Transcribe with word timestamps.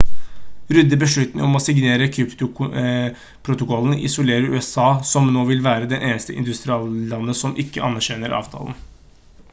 rudds 0.75 0.95
beslutning 1.01 1.43
om 1.47 1.57
å 1.59 1.59
signere 1.65 2.07
kyotoprotokollen 2.15 4.01
isolerer 4.09 4.57
usa 4.61 4.87
som 5.13 5.31
nå 5.37 5.47
vil 5.53 5.63
være 5.69 5.91
det 5.93 6.03
eneste 6.11 6.39
industrilandet 6.41 7.43
som 7.45 7.57
ikke 7.67 7.85
anerkjenner 7.91 8.39
avtalen 8.43 8.85